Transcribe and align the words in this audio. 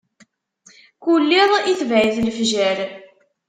Kul 1.03 1.29
iḍ, 1.43 1.51
itbeɛ-it 1.71 2.17
lefjer. 2.27 2.77